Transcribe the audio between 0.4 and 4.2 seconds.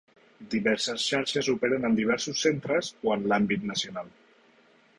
Diverses xarxes operen en diversos centres o en l'àmbit nacional.